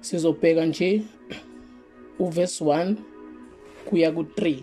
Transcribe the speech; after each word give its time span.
sizobheka 0.00 0.66
nje 0.66 1.02
uverse 2.18 2.64
1 2.64 2.94
kuya 3.84 4.10
ku3 4.10 4.62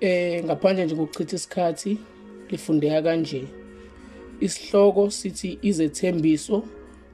eh 0.00 0.44
ngaphandle 0.44 0.84
nje 0.84 0.94
ngokuchitha 0.94 1.36
isikhathi 1.36 1.98
lifundeka 2.50 3.02
kanje. 3.02 3.44
Isihloko 4.40 5.10
sithi 5.10 5.58
izethembiso 5.62 6.62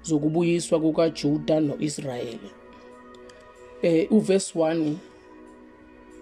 zokubuyiswa 0.03 0.81
kukaJuda 0.81 1.61
noIsrayeli. 1.61 2.51
Eh 3.83 4.13
uverse 4.13 4.59
1 4.59 4.95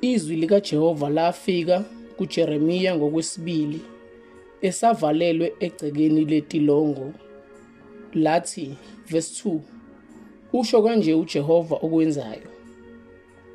izwi 0.01 0.37
likaJehova 0.37 1.09
lafika 1.09 1.85
kuJeremiya 2.17 2.97
ngokwesibili 2.97 3.81
esavalelwe 4.61 5.53
egcekeni 5.61 6.25
letilongo 6.25 7.13
lathi 8.15 8.77
verse 9.11 9.49
2 9.49 9.76
usho 10.59 10.83
kanje 10.83 11.15
uJehova 11.15 11.77
okwenzayo. 11.77 12.49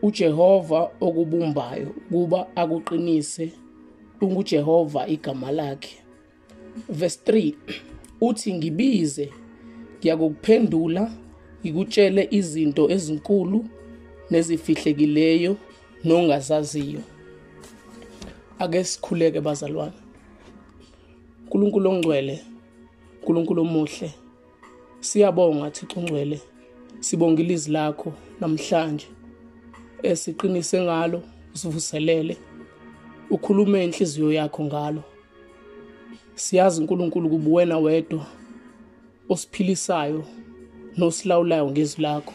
uJehova 0.02 0.91
okubumbayo 1.02 1.94
kuba 2.10 2.48
akuqinise 2.55 3.52
unguJehova 4.22 5.08
igama 5.08 5.52
lakhe. 5.52 5.98
Verse 6.90 7.20
3 7.26 7.54
uthi 8.22 8.54
ngibize 8.54 9.30
ngiyakuphendula 10.00 11.12
ngikutshele 11.62 12.27
izinto 12.32 12.91
ezinkulu 12.91 13.66
nezifihlekileyo 14.32 15.58
nongazaziyo. 16.04 17.02
Ake 18.60 18.84
sikhuleke 18.84 19.41
bazalwane. 19.41 19.94
uNkulunkulu 21.44 21.90
ongcwele 21.90 22.40
uNkulunkulu 23.20 23.62
omuhle. 23.62 24.13
Siyabonga 24.99 25.72
Thixo 25.72 25.99
ongcwele. 25.99 26.41
Sibonga 27.02 27.41
ilizwi 27.41 27.73
lakho 27.73 28.14
namhlanje 28.40 29.07
esiqinise 30.04 30.82
ngalo 30.82 31.24
usivuselele 31.54 32.38
ukhulume 33.30 33.84
inhliziyo 33.84 34.32
yakho 34.32 34.63
ngalo. 34.63 35.04
Siyazi 36.35 36.82
uNkulunkulu 36.82 37.30
kubuwena 37.30 37.77
wedwa 37.77 38.26
osiphilisayo 39.30 40.26
nosilawulayo 40.98 41.71
ngezwi 41.71 42.02
lakho. 42.04 42.34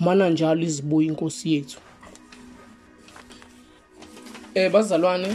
Mana 0.00 0.30
njalo 0.30 0.62
izibuya 0.62 1.08
inkosi 1.08 1.52
yethu. 1.52 1.80
Eh 4.54 4.72
bazalwane 4.72 5.28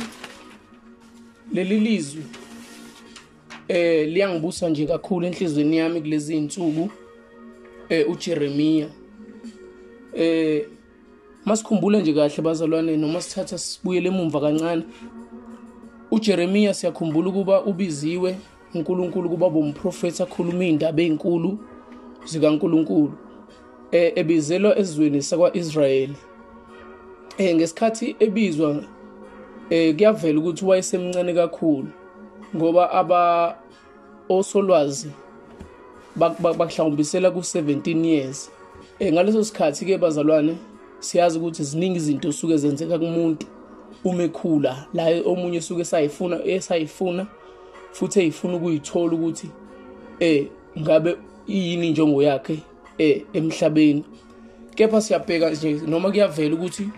leli 1.53 1.80
lizwi 1.80 2.23
eh 3.67 4.08
liyangibusa 4.09 4.70
nje 4.70 4.86
kakhulu 4.86 5.25
enhlizweni 5.25 5.77
yami 5.77 6.02
kulezi 6.02 6.36
insuku 6.38 6.89
eh 7.94 8.09
uJeremia 8.09 8.88
eh 10.13 10.66
masikhumbula 11.45 11.99
nje 11.99 12.13
kahle 12.13 12.41
bazalwane 12.44 12.97
noma 12.97 13.22
sithatha 13.22 13.58
sibuyele 13.58 14.08
emuva 14.08 14.39
kancane. 14.39 14.83
uJeremia 16.11 16.73
siyakhumbula 16.73 17.30
ukuba 17.30 17.64
ubiziwe 17.66 18.36
uNkulunkulu 18.75 19.30
kuba 19.30 19.49
bomprofeti 19.49 20.23
akhuluma 20.23 20.66
indaba 20.66 21.02
ezinkulu 21.02 21.59
zikaNkulunkulu 22.25 23.14
eh 23.91 24.11
ebizelwa 24.16 24.77
ezweni 24.80 25.21
sakwaIsrayeli 25.21 26.17
eh 27.38 27.55
ngesikhathi 27.55 28.16
ebizwa 28.19 28.83
eh 29.69 29.95
kuyavela 29.95 30.39
ukuthi 30.39 30.66
wayesemncane 30.66 31.33
kakhulu 31.33 31.89
ngoba 32.55 32.91
aba 32.91 33.21
osolwazi 34.30 35.11
bakuhlawumbisela 36.16 37.30
ku17 37.30 38.06
years. 38.06 38.52
Eh 39.00 39.14
ngaleso 39.14 39.44
sikhathi 39.44 39.86
ke 39.86 39.97
bazalwane 39.97 40.58
siyazi 41.00 41.38
ukuthi 41.38 41.64
ziningi 41.64 41.97
izinto 41.97 42.31
suke 42.31 42.58
zenzeka 42.58 43.00
kumuntu 43.00 43.47
uma 44.03 44.23
ekhula. 44.23 44.86
La 44.93 45.05
omunye 45.26 45.61
suke 45.61 45.86
sayifuna 45.86 46.43
esayifuna 46.45 47.27
futhi 47.92 48.20
eyifuna 48.20 48.55
ukuyithola 48.55 49.14
ukuthi 49.14 49.49
eh 50.20 50.48
ngabe 50.80 51.17
yini 51.48 51.87
injongo 51.87 52.23
yakhe 52.23 52.60
eh 52.98 53.26
emhlabeni. 53.33 54.04
Kepha 54.76 55.02
siyabheka 55.02 55.49
nje 55.49 55.82
noma 55.87 56.10
kuyavela 56.10 56.55
ukuthi 56.55 56.89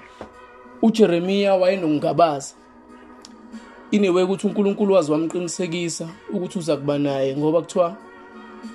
uJeremia 0.81 1.55
wayenongabaza 1.55 2.53
inewe 3.91 4.23
ukuthi 4.23 4.47
uNkulunkulu 4.47 4.93
wazi 4.93 5.11
wamqinisekisa 5.11 6.07
ukuthi 6.33 6.59
uza 6.59 6.77
kuba 6.77 6.97
naye 6.97 7.37
ngoba 7.37 7.61
kuthiwa 7.61 7.97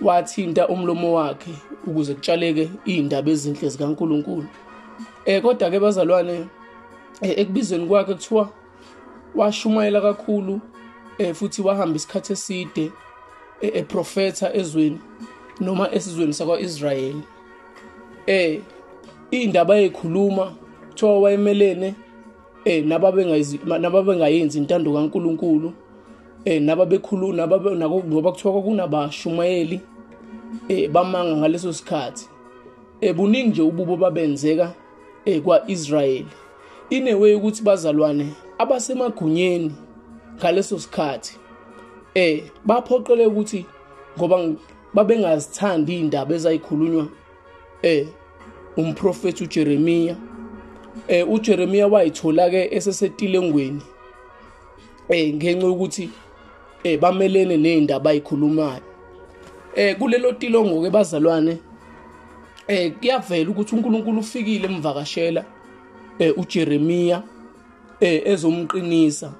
wathinta 0.02 0.68
umlomo 0.68 1.14
wakhe 1.14 1.54
ukuze 1.86 2.14
kutshaleke 2.14 2.70
indaba 2.84 3.30
ezinhle 3.30 3.68
zikaNkulunkulu. 3.68 4.46
Eh 5.24 5.42
kodwa 5.42 5.70
ke 5.70 5.80
bazalwane 5.80 6.46
ekubizweni 7.22 7.86
kwakhe 7.86 8.14
kuthiwa 8.14 8.50
washumayela 9.34 10.00
kakhulu 10.00 10.60
eh 11.18 11.34
futhi 11.34 11.62
wahamba 11.62 11.96
isikhathi 11.96 12.32
eside 12.32 12.92
eprofetha 13.60 14.54
ezweni 14.54 14.98
noma 15.60 15.92
esizweni 15.92 16.32
sakwaIsrayeli. 16.32 17.22
Eh 18.26 18.60
indaba 19.30 19.76
eyikhuluma 19.76 20.52
kuthiwa 20.88 21.20
wayemelene 21.20 21.94
eh 22.64 22.84
nababengayizi 22.84 23.60
nababengayenzi 23.64 24.58
intando 24.58 24.92
kaNkuluNkulu. 24.92 25.72
Eh 26.44 26.62
nababekhuluma 26.62 27.36
nababe 27.36 27.76
ngoba 27.76 28.32
kuthiwa 28.32 28.62
kunabashumayeli 28.62 29.80
eh 30.68 30.90
bamanga 30.90 31.36
ngaleso 31.36 31.72
sikhathi. 31.72 32.28
Eh 33.00 33.14
buningi 33.14 33.48
nje 33.48 33.62
ububo 33.62 33.96
babenzeka 33.96 34.74
eh 35.24 35.42
kwaIsrayeli. 35.42 36.26
Inewe 36.90 37.34
ukuthi 37.34 37.62
bazalwane 37.62 38.26
abasemagunyeni 38.58 39.72
ngaleso 40.38 40.78
sikhathi. 40.78 41.36
Eh 42.14 42.42
baphoqele 42.64 43.26
ukuthi 43.26 43.66
ngoba 44.18 44.54
babengazithandi 44.94 46.00
indaba 46.00 46.34
ezayikhulunywa 46.34 47.08
eh 47.82 48.06
umprofeti 48.76 49.44
uJeremia 49.44 50.16
eh 51.08 51.30
uJeremia 51.30 51.86
wayithola 51.86 52.50
ke 52.50 52.68
esesetilengweni 52.74 53.82
eh 55.08 55.34
ngenxa 55.34 55.66
yokuthi 55.66 56.10
eh 56.84 56.98
bamelene 57.00 57.56
nezindaba 57.56 58.10
ayikhulumayo 58.10 58.82
eh 59.74 59.96
kulelo 59.98 60.32
tilongo 60.32 60.82
ke 60.82 60.90
bazalwane 60.90 61.58
eh 62.68 62.92
kuyavela 63.00 63.50
ukuthi 63.50 63.74
uNkulunkulu 63.74 64.20
ufikile 64.20 64.68
emvakashela 64.68 65.44
eh 66.18 66.38
uJeremia 66.38 67.22
eh 68.00 68.22
ezomqinisa. 68.24 69.32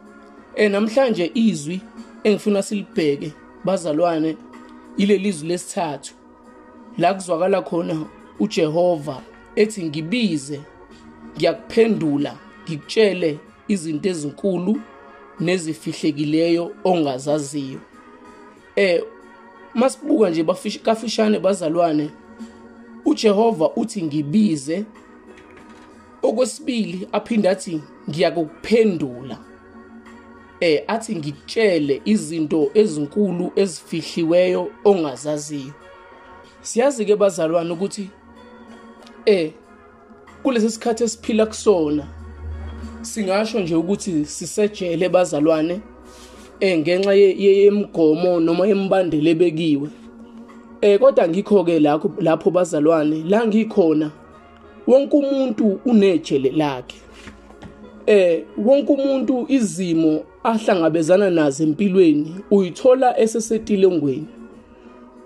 Eh 0.57 0.71
namhlanje 0.71 1.31
izwi 1.35 1.81
engifuna 2.25 2.63
silibheke 2.63 3.33
bazalwane 3.65 4.37
ile 4.97 5.19
lizwi 5.19 5.49
lesithathu. 5.49 6.15
La 6.99 7.15
kuzwakala 7.15 7.63
khona 7.63 8.07
uJehova 8.41 9.23
ethi 9.57 9.85
ngibize 9.85 10.61
ngiyakuphendula 11.37 12.37
ngikutshele 12.65 13.39
izinto 13.69 14.09
ezinkulu 14.09 14.81
nezifihlekileyo 15.41 16.73
ongazaziyo. 16.85 17.81
Eh 18.77 19.03
masibuka 19.75 20.31
nje 20.31 20.45
kafishane 20.83 21.39
bazalwane 21.39 22.11
uJehova 23.05 23.71
uthi 23.77 24.03
ngibize. 24.03 24.85
Okwesibili 26.23 27.09
aphinda 27.13 27.51
athi 27.51 27.81
ngiyakuphendula. 28.11 29.39
Eh 30.61 30.85
athi 30.87 31.17
ngikutshele 31.17 32.03
izinto 32.05 32.71
ezinkulu 32.75 33.53
ezifihliweyo 33.57 34.71
ongazaziyo. 34.85 35.73
Siyazi 36.63 37.05
ke 37.05 37.17
bazalwane 37.17 37.73
ukuthi 37.73 38.11
eh 39.27 39.53
kulesi 40.43 40.71
sikhathi 40.71 41.05
esiphila 41.05 41.47
kusona 41.47 42.20
singasho 43.03 43.61
nje 43.61 43.75
ukuthi 43.75 44.25
sisejele 44.25 45.09
bazalwane 45.09 45.81
eh 46.61 46.79
ngenxa 46.79 47.15
yemigomo 47.15 48.41
noma 48.41 48.67
yembandela 48.67 49.31
ebekiwe. 49.31 49.89
Eh 50.81 50.99
kodwa 50.99 51.29
ngikho 51.29 51.65
ke 51.65 51.81
lapho 51.81 52.13
lapho 52.21 52.51
bazalwane 52.51 53.25
la 53.29 53.47
ngikhona 53.47 54.11
wonke 54.87 55.17
umuntu 55.17 55.81
unejele 55.85 56.51
lakhe. 56.51 56.97
Eh 58.07 58.45
wonke 58.59 58.93
umuntu 58.93 59.47
izimo 59.49 60.23
ahlangabezana 60.45 61.31
nazo 61.31 61.65
empilweni 61.65 62.35
uyithola 62.51 63.19
esesetilengweni 63.21 64.27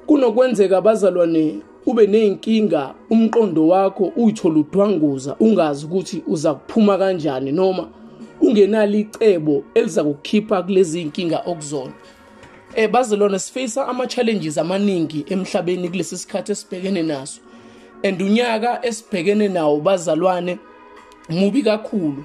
kunokwenzeka 0.06 0.80
bazalwane 0.80 1.62
ube 1.86 2.06
nezinkinga 2.06 2.94
umqondo 3.10 3.68
wakho 3.68 4.12
uyithola 4.16 4.58
udwanguza 4.58 5.36
ungazi 5.40 5.86
ukuthi 5.86 6.22
uza 6.26 6.54
kuphuma 6.54 6.98
kanjani 6.98 7.52
noma 7.52 7.88
ungenalo 8.40 8.98
icebo 8.98 9.64
eliza 9.74 10.04
kukhipha 10.04 10.62
kulezi 10.62 11.02
inkinga 11.02 11.42
okuzona. 11.46 11.92
Eh 12.76 12.90
bazalwane 12.90 13.38
sifisa 13.38 13.88
ama 13.88 14.06
challenges 14.06 14.58
amaningi 14.58 15.24
emhlabeni 15.28 15.88
kulesi 15.88 16.18
sikhathi 16.18 16.52
esibhekene 16.52 17.02
naso. 17.02 17.40
And 18.02 18.22
unyaka 18.22 18.86
esibhekene 18.86 19.48
nawo 19.48 19.80
bazalwane 19.80 20.58
mubi 21.28 21.62
kakhulu. 21.62 22.24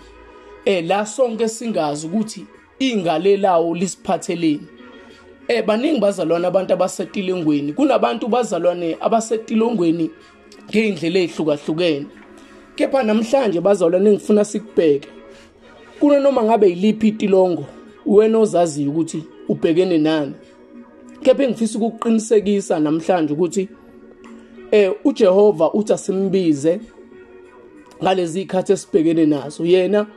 Eh 0.65 0.85
la 0.87 1.05
sonke 1.05 1.47
singazi 1.47 2.07
ukuthi 2.07 2.45
ingale 2.79 3.37
lawo 3.37 3.75
lisiphatheleni 3.75 4.67
eh 5.49 5.65
baningi 5.65 5.99
bazalwane 5.99 6.47
abantu 6.47 6.73
abasetilongweni 6.73 7.73
kunabantu 7.73 8.27
bazalwane 8.27 8.97
abasetilongweni 9.01 10.09
ngeindlela 10.69 11.19
ezihlukahlukene 11.19 12.05
kepha 12.75 13.03
namhlanje 13.03 13.59
bazalwane 13.61 14.11
ngifuna 14.11 14.45
sikubheke 14.45 15.09
kuna 15.99 16.19
noma 16.19 16.43
ngabe 16.43 16.69
yiliphi 16.69 17.07
itilongo 17.07 17.65
wena 18.05 18.37
ozaziyo 18.39 18.91
ukuthi 18.91 19.23
ubhekene 19.49 19.97
nani. 19.97 20.33
Kepha 21.21 21.43
engifisa 21.43 21.79
ukuqinisekisa 21.79 22.79
namhlanje 22.79 23.33
ukuthi 23.33 23.69
eh 24.71 24.93
uJehova 25.03 25.73
uthi 25.73 25.93
asimbize 25.93 26.79
ngalezi 28.03 28.41
ikhathi 28.41 28.71
esibhekene 28.71 29.25
nazo. 29.25 29.65
Yena 29.65 30.07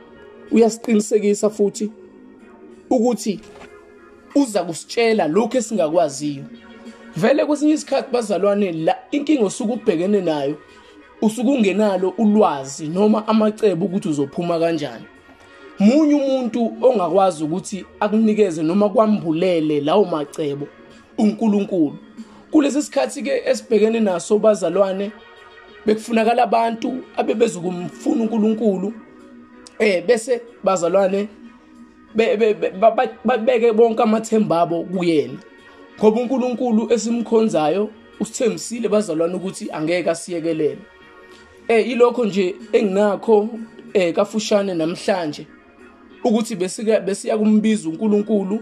uyasiqinisekisa 0.51 1.49
futhi 1.49 1.91
ukuthi 2.89 3.39
uza 4.35 4.63
kusitshela 4.63 5.27
lokho 5.27 5.57
esingakwaziyo. 5.57 6.43
Vele 7.17 7.45
kwesinye 7.45 7.73
isikhathi 7.73 8.11
bazalwane 8.11 8.71
la 8.71 8.95
inkinga 9.11 9.45
osuke 9.45 9.73
ubhekene 9.73 10.21
nayo 10.21 10.57
usuke 11.21 11.49
ungenalo 11.49 12.09
ulwazi 12.17 12.87
noma 12.87 13.27
amacebo 13.27 13.85
ukuthi 13.85 14.09
uzophuma 14.09 14.59
kanjani. 14.59 15.05
Munye 15.79 16.15
umuntu 16.15 16.73
ongakwazi 16.81 17.43
ukuthi 17.43 17.85
akunikeze 17.99 18.63
noma 18.63 18.89
kwambulele 18.89 19.81
lawo 19.81 20.05
macebo 20.05 20.67
uNkulunkulu. 21.17 21.97
Kulesi 22.51 22.81
sikhathi 22.81 23.21
ke 23.23 23.41
esibhekene 23.45 23.99
naso 23.99 24.39
bazalwane 24.39 25.11
bekufunakala 25.85 26.43
abantu 26.43 27.03
abebezokumfuna 27.17 28.23
uNkulunkulu 28.23 28.93
eh 29.79 30.05
bese 30.05 30.41
bazalwane 30.63 31.27
babeke 32.15 33.73
bonke 33.73 34.03
amathemba 34.03 34.61
abo 34.61 34.83
kuyena. 34.83 35.39
Ngoba 35.99 36.21
uNkulunkulu 36.21 36.93
esimkhonzayo 36.93 37.89
usithembisile 38.19 38.89
bazalwane 38.89 39.35
ukuthi 39.35 39.71
angeke 39.71 40.09
asiyekelele. 40.09 40.77
Eh 41.67 41.89
ilokho 41.89 42.25
nje 42.25 42.55
enginakho 42.71 43.49
eh 43.93 44.13
kafushane 44.13 44.73
namhlanje 44.73 45.47
ukuthi 46.23 46.55
besika 46.55 46.99
besiya 46.99 47.37
kumbiza 47.37 47.89
uNkulunkulu 47.89 48.59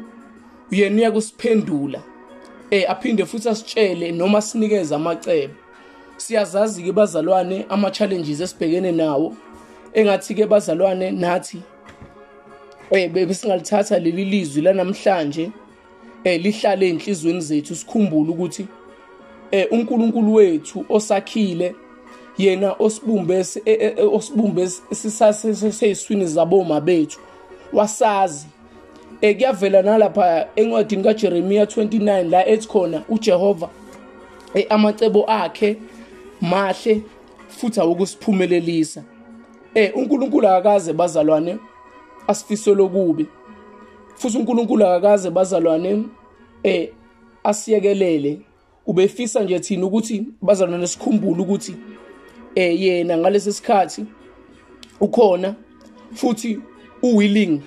uyena 0.72 0.96
uyakusiphendula. 0.96 2.02
Eh 2.72 2.92
aphinde 2.92 3.26
futhi 3.26 3.50
asitshele 3.50 4.12
noma 4.12 4.42
sinikeze 4.42 4.96
amacebo. 4.96 5.54
Siyazazi 6.18 6.84
ke 6.84 6.92
bazalwane 6.92 7.66
ama 7.70 7.92
challenges 7.92 8.42
esibhekene 8.42 8.92
nawo 8.92 9.36
engathi 9.94 10.36
ke 10.36 10.46
bazalwane 10.46 11.12
nathi 11.12 11.62
eh 12.92 13.10
besingalithatha 13.10 14.00
leli 14.00 14.26
lizwi 14.26 14.62
lanamhlanje 14.62 15.52
eh 16.24 16.42
lihlale 16.42 16.90
enhlizweni 16.90 17.42
zethu 17.42 17.76
sikhumbule 17.76 18.30
ukuthi 18.32 18.68
eh 19.52 19.68
uNkulunkulu 19.72 20.34
wethu 20.34 20.86
osakhile 20.90 21.76
yena 22.38 22.74
osibumbe 22.80 23.46
osibumbe 24.14 24.70
sisasesiswini 24.92 26.26
zaboma 26.26 26.82
bethu 26.82 27.20
wasazi. 27.74 28.48
Eh 29.22 29.36
kuyavela 29.36 29.82
nalapha 29.82 30.48
encwadini 30.56 31.04
kaJeremiya 31.04 31.66
29 31.66 32.30
la 32.30 32.48
ethi 32.48 32.68
khona 32.68 33.04
uJehova 33.10 33.70
eh 34.54 34.66
amacebo 34.70 35.26
akhe 35.28 35.78
mahle 36.42 37.02
futhi 37.48 37.80
awokusiphumelelisa 37.80 39.04
eh 39.76 39.92
uNkulunkulu 39.96 40.48
akaze 40.48 40.94
bazalwane 40.94 41.58
asifise 42.28 42.76
lokubi 42.76 43.28
futhi 44.22 44.38
uNkulunkulu 44.38 44.86
akakaze 44.86 45.30
bazalwane 45.30 46.04
eh 46.64 46.90
asiyekelele. 47.44 48.42
Ubefisa 48.86 49.44
nje 49.44 49.60
thina 49.60 49.86
ukuthi 49.86 50.26
bazalwane 50.42 50.88
sikhumbule 50.88 51.42
ukuthi 51.42 51.76
eh 52.56 52.82
yena 52.82 53.18
ngalesi 53.18 53.54
sikhathi 53.54 54.06
ukhona 55.00 55.56
futhi 56.14 56.60
uwilling 57.02 57.62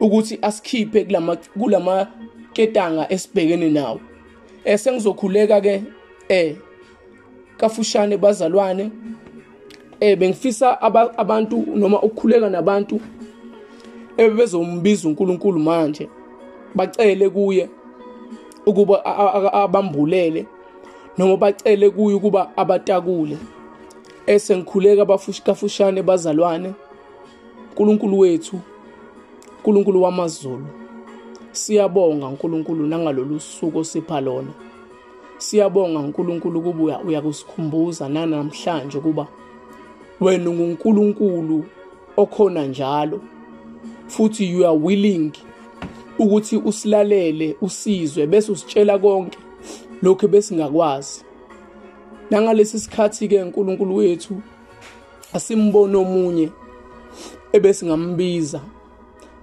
ukuthi 0.00 0.38
asikhiphe 0.42 1.04
kulama 1.04 1.36
kulama 1.36 2.06
ketanga 2.52 3.12
esibhekene 3.12 3.70
nawo. 3.70 4.00
Eh 4.64 4.78
sengizokhuleka 4.78 5.60
ke 5.60 5.82
eh 6.28 6.56
kafushane 7.56 8.16
bazalwane 8.16 8.90
eh 10.00 10.18
bengifisa 10.18 10.82
abantu 11.18 11.66
noma 11.74 12.02
ukukhuleka 12.02 12.50
nabantu 12.50 13.00
ebezombiza 14.18 15.08
uNkulunkulu 15.08 15.60
manje 15.60 16.08
bacele 16.74 17.30
kuye 17.30 17.68
ukuba 18.66 19.04
abambulele 19.52 20.46
noma 21.18 21.36
bacele 21.36 21.90
kuye 21.90 22.14
ukuba 22.14 22.56
abatakule. 22.56 23.38
Esengikhuleka 24.26 25.02
abafushane 25.02 26.02
bazalwane 26.02 26.74
uNkulunkulu 27.70 28.18
wethu 28.18 28.60
uNkulunkulu 29.56 30.02
wamazulu 30.02 30.66
siyabonga 31.52 32.26
uNkulunkulu 32.26 32.86
nangalolu 32.86 33.40
suku 33.40 33.78
osipha 33.78 34.20
lona. 34.20 34.52
Siyabonga 35.38 35.98
uNkulunkulu 35.98 36.60
kuba 36.60 37.00
uyakusikhumbuza 37.00 38.08
nanamhlanje 38.08 38.98
kuba 39.00 39.26
wena 40.20 40.50
unguNkulunkulu 40.50 41.64
okhona 42.16 42.66
njalo. 42.66 43.20
Futhi 44.08 44.50
you 44.50 44.66
are 44.66 44.78
willing 44.78 45.32
ukuthi 46.18 46.56
usilalele 46.56 47.56
usizwe 47.60 48.26
bese 48.26 48.52
usitshela 48.52 48.98
konke 48.98 49.38
lokho 50.02 50.28
besingakwazi 50.28 51.24
nangalesi 52.30 52.80
sikhathi 52.80 53.28
ke 53.28 53.42
uNkulunkulu 53.42 53.96
wethu 53.96 54.42
asimbone 55.32 55.96
omunye 55.96 56.48
ebesingambiza 57.52 58.60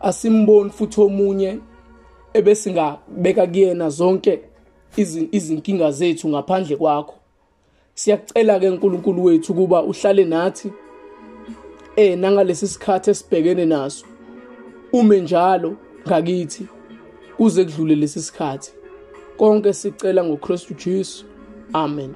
asimboni 0.01 0.69
futhi 0.69 1.01
omunye 1.01 1.59
ebesingabeka 2.33 3.47
kuyena 3.47 3.89
zonke 3.89 4.39
izinkinga 5.31 5.91
zethu 5.91 6.29
ngaphandle 6.29 6.75
kwakho. 6.77 7.15
Siyakucela 7.93 8.59
ke 8.59 8.69
uNkulunkulu 8.69 9.23
wethu 9.23 9.53
kuba 9.53 9.83
uhlale 9.83 10.25
nathi 10.25 10.71
eh 11.95 12.17
nangalesi 12.17 12.67
sikhathi 12.67 13.09
esibhekene 13.09 13.65
naso. 13.65 14.05
Ume 14.95 15.21
njalo 15.21 15.75
ngakithi 16.07 16.67
kuze 17.37 17.65
kudlule 17.65 17.95
lesi 17.95 18.21
sikhathi. 18.21 18.71
Konke 19.37 19.73
sicela 19.73 20.23
ngoKristu 20.23 20.73
Jesu. 20.73 21.25
Amen. 21.73 22.13